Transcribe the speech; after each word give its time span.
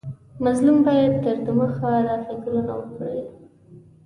مظلوم 0.43 0.77
باید 0.87 1.13
تر 1.23 1.35
دمخه 1.45 1.91
دا 2.07 2.15
فکر 2.27 2.53
وکړي. 2.79 3.21